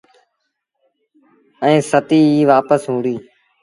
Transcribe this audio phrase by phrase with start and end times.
[1.63, 3.15] ائيٚݩ ستيٚ ئيٚ وآپس وهُڙي۔